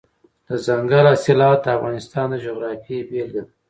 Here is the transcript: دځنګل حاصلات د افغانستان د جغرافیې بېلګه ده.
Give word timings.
دځنګل 0.47 1.05
حاصلات 1.11 1.59
د 1.63 1.67
افغانستان 1.77 2.25
د 2.31 2.35
جغرافیې 2.45 2.97
بېلګه 3.09 3.41
ده. 3.45 3.51